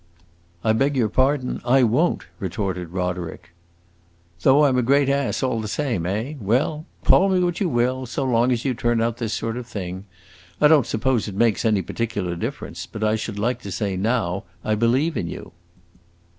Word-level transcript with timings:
"I 0.63 0.73
beg 0.73 0.95
your 0.97 1.09
pardon 1.09 1.61
I 1.63 1.83
won't!" 1.83 2.25
retorted 2.39 2.89
Roderick. 2.89 3.51
"Though 4.41 4.65
I 4.65 4.69
'm 4.69 4.77
a 4.79 4.81
great 4.81 5.09
ass, 5.09 5.43
all 5.43 5.61
the 5.61 5.67
same, 5.67 6.07
eh? 6.07 6.33
Well, 6.39 6.87
call 7.05 7.29
me 7.29 7.39
what 7.39 7.59
you 7.59 7.69
will, 7.69 8.07
so 8.07 8.23
long 8.23 8.51
as 8.51 8.65
you 8.65 8.73
turn 8.73 8.99
out 8.99 9.17
this 9.17 9.33
sort 9.35 9.57
of 9.57 9.67
thing! 9.67 10.05
I 10.59 10.67
don't 10.67 10.87
suppose 10.87 11.27
it 11.27 11.35
makes 11.35 11.65
any 11.65 11.83
particular 11.83 12.35
difference, 12.35 12.87
but 12.87 13.03
I 13.03 13.15
should 13.15 13.37
like 13.37 13.61
to 13.61 13.71
say 13.71 13.95
now 13.95 14.45
I 14.63 14.73
believe 14.73 15.15
in 15.15 15.27
you." 15.27 15.51